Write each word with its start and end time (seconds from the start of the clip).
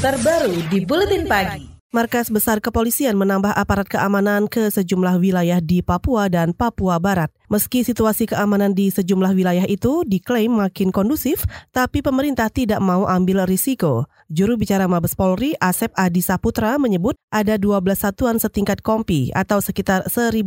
terbaru 0.00 0.56
di 0.72 0.80
Buletin 0.80 1.28
Pagi. 1.28 1.68
Markas 1.92 2.32
Besar 2.32 2.64
Kepolisian 2.64 3.20
menambah 3.20 3.52
aparat 3.52 3.84
keamanan 3.84 4.48
ke 4.48 4.72
sejumlah 4.72 5.20
wilayah 5.20 5.60
di 5.60 5.84
Papua 5.84 6.32
dan 6.32 6.56
Papua 6.56 6.96
Barat. 6.96 7.28
Meski 7.52 7.84
situasi 7.84 8.24
keamanan 8.24 8.72
di 8.72 8.88
sejumlah 8.88 9.36
wilayah 9.36 9.68
itu 9.68 10.00
diklaim 10.08 10.56
makin 10.56 10.88
kondusif, 10.88 11.44
tapi 11.68 12.00
pemerintah 12.00 12.48
tidak 12.48 12.80
mau 12.80 13.04
ambil 13.12 13.44
risiko. 13.44 14.08
Juru 14.32 14.56
bicara 14.56 14.88
Mabes 14.88 15.12
Polri, 15.12 15.52
Asep 15.60 15.92
Adi 15.92 16.24
Saputra, 16.24 16.80
menyebut 16.80 17.20
ada 17.28 17.60
12 17.60 17.92
satuan 17.92 18.40
setingkat 18.40 18.80
kompi 18.80 19.28
atau 19.36 19.60
sekitar 19.60 20.08
1.200 20.08 20.40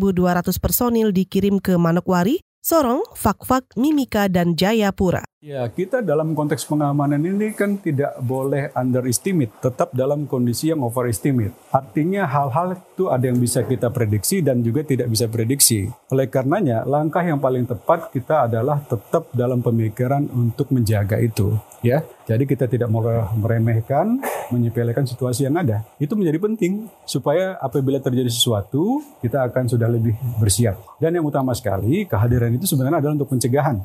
personil 0.57 1.13
dikirim 1.13 1.61
ke 1.61 1.77
Manokwari, 1.77 2.41
Sorong, 2.65 3.05
Fakfak, 3.13 3.69
Mimika, 3.77 4.25
dan 4.25 4.57
Jayapura. 4.57 5.21
Ya, 5.43 5.67
kita 5.67 5.99
dalam 5.99 6.39
konteks 6.39 6.63
pengamanan 6.63 7.19
ini 7.19 7.51
kan 7.51 7.75
tidak 7.75 8.15
boleh 8.23 8.71
underestimate, 8.79 9.51
tetap 9.59 9.91
dalam 9.91 10.23
kondisi 10.23 10.71
yang 10.71 10.79
overestimate. 10.87 11.51
Artinya 11.67 12.23
hal-hal 12.23 12.79
itu 12.79 13.11
ada 13.11 13.27
yang 13.27 13.35
bisa 13.43 13.67
kita 13.67 13.91
prediksi 13.91 14.39
dan 14.39 14.63
juga 14.63 14.87
tidak 14.87 15.11
bisa 15.11 15.27
prediksi. 15.27 15.91
Oleh 16.15 16.31
karenanya, 16.31 16.87
langkah 16.87 17.19
yang 17.27 17.43
paling 17.43 17.67
tepat 17.67 18.07
kita 18.15 18.47
adalah 18.47 18.87
tetap 18.87 19.35
dalam 19.35 19.59
pemikiran 19.59 20.31
untuk 20.31 20.71
menjaga 20.71 21.19
itu. 21.19 21.59
Ya, 21.83 22.07
jadi 22.23 22.47
kita 22.47 22.71
tidak 22.71 22.87
meremehkan, 23.35 24.23
menyepelekan 24.47 25.03
situasi 25.03 25.43
yang 25.43 25.59
ada. 25.59 25.83
Itu 25.99 26.15
menjadi 26.15 26.39
penting 26.39 26.87
supaya 27.03 27.59
apabila 27.59 27.99
terjadi 27.99 28.31
sesuatu, 28.31 29.03
kita 29.19 29.43
akan 29.51 29.67
sudah 29.67 29.91
lebih 29.91 30.15
bersiap. 30.39 30.79
Dan 31.03 31.19
yang 31.19 31.27
utama 31.27 31.51
sekali, 31.51 32.07
kehadiran 32.07 32.55
itu 32.55 32.63
sebenarnya 32.63 33.03
adalah 33.03 33.19
untuk 33.19 33.35
pencegahan. 33.35 33.83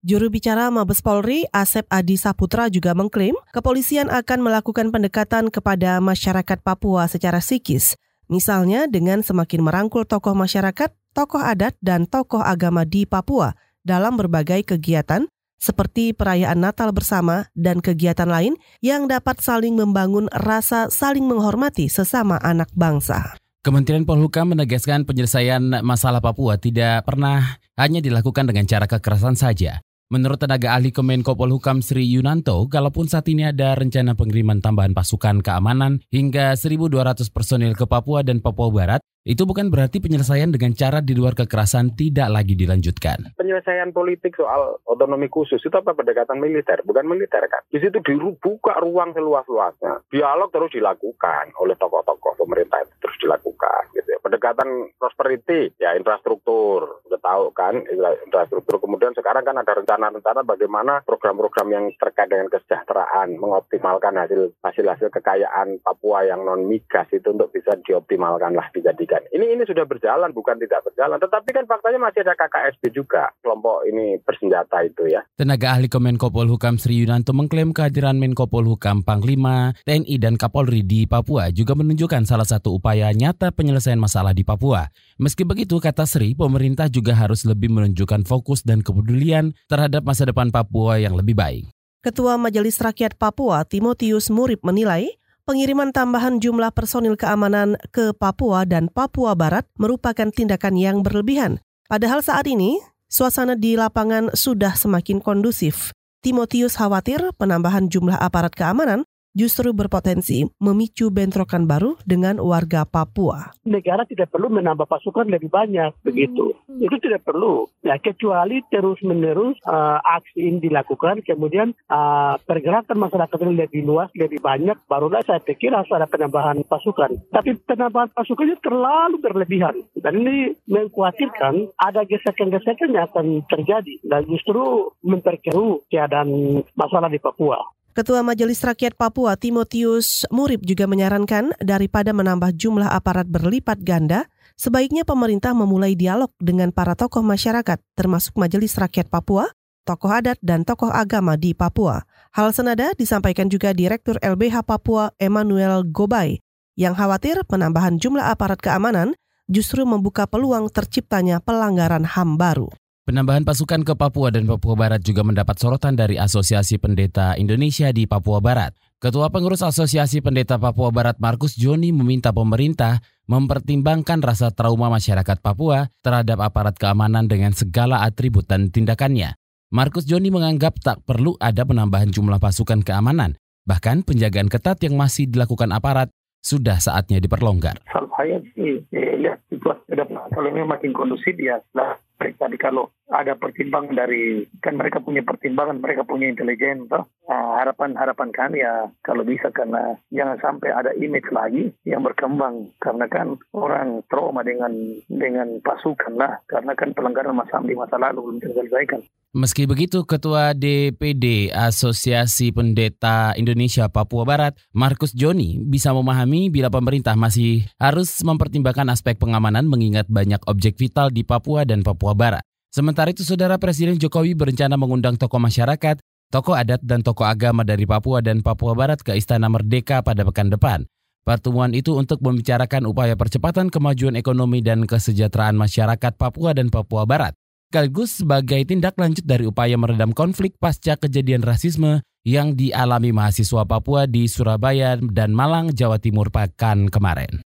Juru 0.00 0.32
bicara 0.32 0.72
Mabes 0.72 1.04
Polri, 1.04 1.44
Asep 1.52 1.84
Adi 1.92 2.16
Saputra 2.16 2.72
juga 2.72 2.96
mengklaim 2.96 3.36
kepolisian 3.52 4.08
akan 4.08 4.40
melakukan 4.40 4.88
pendekatan 4.88 5.52
kepada 5.52 6.00
masyarakat 6.00 6.56
Papua 6.64 7.04
secara 7.04 7.44
psikis, 7.44 8.00
misalnya 8.24 8.88
dengan 8.88 9.20
semakin 9.20 9.60
merangkul 9.60 10.08
tokoh 10.08 10.32
masyarakat, 10.32 10.88
tokoh 11.12 11.44
adat, 11.44 11.76
dan 11.84 12.08
tokoh 12.08 12.40
agama 12.40 12.88
di 12.88 13.04
Papua 13.04 13.52
dalam 13.84 14.16
berbagai 14.16 14.72
kegiatan 14.72 15.28
seperti 15.60 16.16
perayaan 16.16 16.64
Natal 16.64 16.96
bersama 16.96 17.52
dan 17.52 17.84
kegiatan 17.84 18.24
lain 18.24 18.56
yang 18.80 19.04
dapat 19.04 19.44
saling 19.44 19.76
membangun 19.76 20.32
rasa 20.32 20.88
saling 20.88 21.28
menghormati 21.28 21.92
sesama 21.92 22.40
anak 22.40 22.72
bangsa. 22.72 23.36
Kementerian 23.60 24.08
Polhukam 24.08 24.56
menegaskan 24.56 25.04
penyelesaian 25.04 25.84
masalah 25.84 26.24
Papua 26.24 26.56
tidak 26.56 27.04
pernah 27.04 27.60
hanya 27.76 28.00
dilakukan 28.00 28.48
dengan 28.48 28.64
cara 28.64 28.88
kekerasan 28.88 29.36
saja. 29.36 29.84
Menurut 30.10 30.42
tenaga 30.42 30.74
ahli 30.74 30.90
Kemenko 30.90 31.38
Polhukam 31.38 31.86
Sri 31.86 32.02
Yunanto, 32.02 32.66
kalaupun 32.66 33.06
saat 33.06 33.30
ini 33.30 33.46
ada 33.46 33.78
rencana 33.78 34.18
pengiriman 34.18 34.58
tambahan 34.58 34.90
pasukan 34.90 35.38
keamanan 35.38 36.02
hingga 36.10 36.58
1.200 36.58 37.30
personil 37.30 37.78
ke 37.78 37.86
Papua 37.86 38.26
dan 38.26 38.42
Papua 38.42 38.74
Barat, 38.74 38.98
itu 39.22 39.46
bukan 39.46 39.70
berarti 39.70 40.02
penyelesaian 40.02 40.50
dengan 40.50 40.74
cara 40.74 40.98
di 40.98 41.14
luar 41.14 41.38
kekerasan 41.38 41.94
tidak 41.94 42.26
lagi 42.26 42.58
dilanjutkan. 42.58 43.38
Penyelesaian 43.38 43.94
politik 43.94 44.34
soal 44.34 44.82
otonomi 44.82 45.30
khusus 45.30 45.62
itu 45.62 45.76
apa 45.78 45.94
pendekatan 45.94 46.42
militer, 46.42 46.82
bukan 46.82 47.06
militer 47.06 47.46
kan. 47.46 47.62
Di 47.70 47.78
situ 47.78 48.02
dibuka 48.02 48.82
ruang 48.82 49.14
seluas-luasnya. 49.14 50.10
Dialog 50.10 50.50
terus 50.50 50.74
dilakukan 50.74 51.54
oleh 51.62 51.78
tokoh-tokoh 51.78 52.34
pemerintah 52.34 52.82
itu 52.82 52.98
terus 52.98 53.14
dilakukan 53.22 53.94
gitu 53.94 54.08
ya. 54.10 54.18
Pendekatan 54.26 54.90
prosperity 54.98 55.70
ya 55.78 55.94
infrastruktur, 55.94 56.99
tahu 57.20 57.52
kan 57.54 57.80
infrastruktur. 58.26 58.80
Kemudian 58.80 59.14
sekarang 59.14 59.44
kan 59.46 59.56
ada 59.56 59.72
rencana-rencana 59.76 60.40
bagaimana 60.44 61.04
program-program 61.04 61.68
yang 61.70 61.84
terkait 61.96 62.28
dengan 62.32 62.48
kesejahteraan, 62.50 63.38
mengoptimalkan 63.38 64.16
hasil 64.18 64.52
hasil-hasil 64.64 65.08
kekayaan 65.12 65.80
Papua 65.84 66.26
yang 66.26 66.42
non 66.42 66.66
migas 66.66 67.06
itu 67.14 67.30
untuk 67.30 67.52
bisa 67.54 67.76
dioptimalkan 67.84 68.56
lah 68.56 68.68
dijadikan 68.74 69.22
ini 69.30 69.54
ini 69.54 69.62
sudah 69.66 69.84
berjalan 69.86 70.32
bukan 70.34 70.58
tidak 70.58 70.82
berjalan, 70.86 71.18
tetapi 71.20 71.48
kan 71.54 71.64
faktanya 71.68 71.98
masih 72.02 72.26
ada 72.26 72.34
KKSB 72.34 72.82
juga 72.94 73.30
kelompok 73.44 73.86
ini 73.86 74.18
bersenjata 74.22 74.82
itu 74.82 75.06
ya. 75.06 75.22
Tenaga 75.36 75.76
ahli 75.76 75.86
Kemenko 75.86 76.32
Polhukam 76.32 76.76
Sri 76.80 77.02
Yunanto 77.04 77.30
mengklaim 77.36 77.70
kehadiran 77.70 78.18
Menko 78.18 78.50
Polhukam 78.50 79.06
Panglima, 79.06 79.76
TNI 79.86 80.16
dan 80.18 80.34
Kapolri 80.34 80.82
di 80.82 81.06
Papua 81.06 81.52
juga 81.54 81.76
menunjukkan 81.76 82.26
salah 82.26 82.46
satu 82.46 82.76
upaya 82.76 83.10
nyata 83.14 83.52
penyelesaian 83.54 84.00
masalah 84.00 84.34
di 84.34 84.42
Papua. 84.42 84.90
Meski 85.20 85.44
begitu, 85.44 85.76
kata 85.76 86.08
Sri, 86.08 86.32
pemerintah 86.32 86.88
juga 86.88 87.09
harus 87.14 87.46
lebih 87.46 87.70
menunjukkan 87.72 88.26
fokus 88.26 88.62
dan 88.62 88.84
kepedulian 88.84 89.56
terhadap 89.66 90.06
masa 90.06 90.26
depan 90.26 90.50
Papua 90.50 90.98
yang 90.98 91.14
lebih 91.14 91.38
baik. 91.38 91.64
Ketua 92.00 92.40
Majelis 92.40 92.80
Rakyat 92.80 93.20
Papua, 93.20 93.60
Timotius 93.68 94.32
Murib 94.32 94.64
menilai 94.64 95.20
pengiriman 95.44 95.92
tambahan 95.92 96.40
jumlah 96.40 96.72
personil 96.72 97.18
keamanan 97.18 97.76
ke 97.92 98.16
Papua 98.16 98.64
dan 98.64 98.88
Papua 98.88 99.36
Barat 99.36 99.68
merupakan 99.76 100.30
tindakan 100.32 100.78
yang 100.80 101.04
berlebihan. 101.04 101.60
Padahal 101.90 102.24
saat 102.24 102.48
ini, 102.48 102.80
suasana 103.10 103.58
di 103.58 103.74
lapangan 103.74 104.32
sudah 104.32 104.78
semakin 104.78 105.18
kondusif. 105.18 105.92
Timotius 106.22 106.78
khawatir 106.78 107.34
penambahan 107.34 107.90
jumlah 107.90 108.16
aparat 108.16 108.54
keamanan 108.54 109.08
justru 109.32 109.70
berpotensi 109.70 110.46
memicu 110.58 111.08
bentrokan 111.14 111.64
baru 111.70 111.94
dengan 112.02 112.42
warga 112.42 112.82
Papua. 112.82 113.54
Negara 113.62 114.02
tidak 114.06 114.34
perlu 114.34 114.50
menambah 114.50 114.86
pasukan 114.86 115.26
lebih 115.30 115.50
banyak 115.50 115.94
begitu. 116.02 116.54
Hmm. 116.66 116.82
Itu 116.82 116.96
tidak 116.98 117.22
perlu. 117.22 117.70
Ya 117.86 117.96
kecuali 117.96 118.62
terus-menerus 118.68 119.58
uh, 119.66 119.98
aksi 120.02 120.50
ini 120.50 120.58
dilakukan 120.70 121.22
kemudian 121.22 121.72
uh, 121.88 122.36
pergerakan 122.42 122.98
masyarakat 122.98 123.38
ini 123.46 123.54
lebih 123.66 123.82
luas, 123.86 124.10
lebih 124.18 124.42
banyak 124.42 124.76
barulah 124.90 125.22
saya 125.22 125.38
pikir 125.40 125.70
harus 125.70 125.90
ada 125.94 126.10
penambahan 126.10 126.62
pasukan. 126.66 127.10
Tapi 127.30 127.56
penambahan 127.64 128.10
pasukannya 128.12 128.58
terlalu 128.58 129.16
berlebihan 129.22 129.74
dan 129.98 130.12
ini 130.20 130.58
mengkhawatirkan 130.66 131.70
ada 131.78 132.02
gesekan-gesekan 132.04 132.92
yang 132.92 133.06
akan 133.10 133.46
terjadi 133.46 133.94
dan 134.06 134.26
justru 134.26 134.90
memperkeruh 135.06 135.86
keadaan 135.88 136.62
masalah 136.74 137.08
di 137.08 137.20
Papua. 137.22 137.79
Ketua 137.90 138.22
Majelis 138.22 138.62
Rakyat 138.62 138.94
Papua 138.94 139.34
Timotius 139.34 140.22
Murib 140.30 140.62
juga 140.62 140.86
menyarankan 140.86 141.50
daripada 141.58 142.14
menambah 142.14 142.54
jumlah 142.54 142.86
aparat 142.86 143.26
berlipat 143.26 143.82
ganda, 143.82 144.30
sebaiknya 144.54 145.02
pemerintah 145.02 145.50
memulai 145.58 145.98
dialog 145.98 146.30
dengan 146.38 146.70
para 146.70 146.94
tokoh 146.94 147.26
masyarakat 147.26 147.82
termasuk 147.98 148.38
Majelis 148.38 148.78
Rakyat 148.78 149.10
Papua, 149.10 149.50
tokoh 149.82 150.06
adat 150.06 150.38
dan 150.38 150.62
tokoh 150.62 150.86
agama 150.86 151.34
di 151.34 151.50
Papua. 151.50 152.06
Hal 152.30 152.54
senada 152.54 152.94
disampaikan 152.94 153.50
juga 153.50 153.74
Direktur 153.74 154.22
LBH 154.22 154.62
Papua 154.62 155.10
Emmanuel 155.18 155.82
Gobay 155.82 156.38
yang 156.78 156.94
khawatir 156.94 157.42
penambahan 157.42 157.98
jumlah 157.98 158.22
aparat 158.22 158.62
keamanan 158.62 159.18
justru 159.50 159.82
membuka 159.82 160.30
peluang 160.30 160.70
terciptanya 160.70 161.42
pelanggaran 161.42 162.06
HAM 162.06 162.38
baru. 162.38 162.70
Penambahan 163.10 163.42
pasukan 163.42 163.82
ke 163.82 163.98
Papua 163.98 164.30
dan 164.30 164.46
Papua 164.46 164.78
Barat 164.78 165.02
juga 165.02 165.26
mendapat 165.26 165.58
sorotan 165.58 165.98
dari 165.98 166.14
Asosiasi 166.14 166.78
Pendeta 166.78 167.34
Indonesia 167.34 167.90
di 167.90 168.06
Papua 168.06 168.38
Barat. 168.38 168.70
Ketua 169.02 169.34
Pengurus 169.34 169.66
Asosiasi 169.66 170.22
Pendeta 170.22 170.62
Papua 170.62 170.94
Barat 170.94 171.18
Markus 171.18 171.58
Joni 171.58 171.90
meminta 171.90 172.30
pemerintah 172.30 173.02
mempertimbangkan 173.26 174.22
rasa 174.22 174.54
trauma 174.54 174.86
masyarakat 174.94 175.42
Papua 175.42 175.90
terhadap 176.06 176.38
aparat 176.38 176.78
keamanan 176.78 177.26
dengan 177.26 177.50
segala 177.50 178.06
atribut 178.06 178.46
dan 178.46 178.70
tindakannya. 178.70 179.34
Markus 179.74 180.06
Joni 180.06 180.30
menganggap 180.30 180.78
tak 180.78 181.02
perlu 181.02 181.34
ada 181.42 181.66
penambahan 181.66 182.14
jumlah 182.14 182.38
pasukan 182.38 182.86
keamanan, 182.86 183.34
bahkan 183.66 184.06
penjagaan 184.06 184.46
ketat 184.46 184.78
yang 184.86 184.94
masih 184.94 185.26
dilakukan 185.26 185.74
aparat 185.74 186.14
sudah 186.46 186.78
saatnya 186.78 187.18
diperlonggar. 187.18 187.74
Saya 187.90 188.38
sih 188.54 188.78
lihat 188.94 189.42
situasi 189.50 189.98
kalau 190.30 190.46
memang 190.54 190.78
makin 190.78 190.94
kondusif 190.94 191.34
ya 191.34 191.58
nah 191.74 191.98
tadi 192.28 192.56
kalau 192.60 192.92
ada 193.08 193.32
pertimbangan 193.32 193.96
dari 193.96 194.44
kan 194.60 194.76
mereka 194.76 195.00
punya 195.00 195.24
pertimbangan 195.24 195.80
mereka 195.80 196.04
punya 196.04 196.28
intelijen 196.28 196.84
toh 196.84 197.08
harapan 197.30 197.94
harapan 197.94 198.28
kan 198.34 198.50
ya 198.52 198.90
kalau 199.06 199.22
bisa 199.22 199.54
karena 199.54 199.94
jangan 200.10 200.38
sampai 200.42 200.74
ada 200.74 200.90
image 200.98 201.30
lagi 201.30 201.70
yang 201.86 202.02
berkembang. 202.02 202.74
Karena 202.82 203.06
kan 203.06 203.38
orang 203.54 204.02
trauma 204.10 204.42
dengan 204.42 204.74
dengan 205.06 205.62
pasukan 205.62 206.18
lah. 206.18 206.42
Karena 206.50 206.74
kan 206.74 206.90
pelanggaran 206.92 207.38
masa 207.38 207.62
di 207.62 207.78
masa 207.78 207.96
lalu 207.96 208.26
belum 208.26 208.38
terselesaikan 208.42 209.02
Meski 209.30 209.62
begitu, 209.62 210.02
Ketua 210.02 210.58
DPD 210.58 211.54
Asosiasi 211.54 212.50
Pendeta 212.50 213.30
Indonesia 213.38 213.86
Papua 213.86 214.26
Barat, 214.26 214.58
Markus 214.74 215.14
Joni, 215.14 215.62
bisa 215.62 215.94
memahami 215.94 216.50
bila 216.50 216.66
pemerintah 216.66 217.14
masih 217.14 217.62
harus 217.78 218.10
mempertimbangkan 218.26 218.90
aspek 218.90 219.22
pengamanan 219.22 219.70
mengingat 219.70 220.10
banyak 220.10 220.42
objek 220.50 220.74
vital 220.74 221.14
di 221.14 221.22
Papua 221.22 221.62
dan 221.62 221.86
Papua 221.86 222.10
Barat. 222.10 222.42
Sementara 222.74 223.14
itu, 223.14 223.22
Saudara 223.22 223.54
Presiden 223.54 224.02
Jokowi 224.02 224.34
berencana 224.34 224.74
mengundang 224.74 225.14
tokoh 225.14 225.38
masyarakat, 225.38 226.02
tokoh 226.30 226.56
adat, 226.56 226.80
dan 226.80 227.02
tokoh 227.02 227.26
agama 227.26 227.66
dari 227.66 227.84
Papua 227.84 228.24
dan 228.24 228.40
Papua 228.40 228.72
Barat 228.72 229.02
ke 229.02 229.12
Istana 229.18 229.50
Merdeka 229.50 230.00
pada 230.00 230.24
pekan 230.24 230.48
depan. 230.48 230.86
Pertemuan 231.26 231.76
itu 231.76 231.98
untuk 231.98 232.24
membicarakan 232.24 232.88
upaya 232.88 233.12
percepatan 233.18 233.68
kemajuan 233.68 234.16
ekonomi 234.16 234.64
dan 234.64 234.88
kesejahteraan 234.88 235.58
masyarakat 235.58 236.16
Papua 236.16 236.56
dan 236.56 236.72
Papua 236.72 237.04
Barat 237.04 237.36
sekaligus 237.70 238.18
sebagai 238.18 238.66
tindak 238.66 238.98
lanjut 238.98 239.22
dari 239.22 239.46
upaya 239.46 239.78
meredam 239.78 240.10
konflik 240.10 240.58
pasca 240.58 240.98
kejadian 240.98 241.46
rasisme 241.46 242.02
yang 242.26 242.58
dialami 242.58 243.14
mahasiswa 243.14 243.62
Papua 243.62 244.10
di 244.10 244.26
Surabaya 244.26 244.98
dan 244.98 245.30
Malang, 245.30 245.70
Jawa 245.70 246.02
Timur 246.02 246.34
pekan 246.34 246.90
kemarin. 246.90 247.46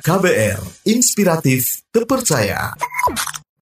KBR, 0.00 0.88
inspiratif, 0.88 1.84
terpercaya. 1.92 2.72